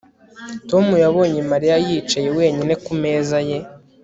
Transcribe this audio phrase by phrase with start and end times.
[0.69, 3.57] Tom yabonye Mariya yicaye wenyine ku meza ye